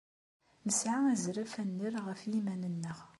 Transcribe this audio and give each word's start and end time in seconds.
Nesɛa 0.67 0.99
azref 1.13 1.53
ad 1.61 1.67
nerr 1.69 1.95
ɣef 2.07 2.21
yiman-nneɣ. 2.31 2.97